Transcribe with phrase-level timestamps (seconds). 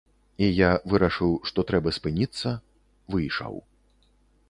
[0.45, 2.57] І я вырашыў што трэба спыніцца,
[3.17, 3.53] выйшаў.